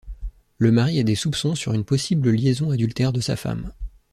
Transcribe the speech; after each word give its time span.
Le 0.57 0.71
mari 0.71 0.99
a 0.99 1.03
des 1.03 1.13
soupçons 1.13 1.53
sur 1.53 1.73
une 1.73 1.83
possible 1.85 2.31
liaison 2.31 2.71
adultère 2.71 3.13
de 3.13 3.21
sa 3.21 3.35
femme. 3.35 3.71